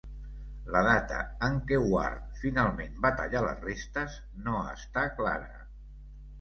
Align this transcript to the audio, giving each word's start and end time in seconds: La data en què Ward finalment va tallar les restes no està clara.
La 0.75 0.79
data 0.87 1.19
en 1.47 1.59
què 1.73 1.77
Ward 1.91 2.41
finalment 2.41 2.97
va 3.05 3.13
tallar 3.21 3.45
les 3.51 3.63
restes 3.69 4.19
no 4.49 4.59
està 4.75 5.09
clara. 5.23 5.57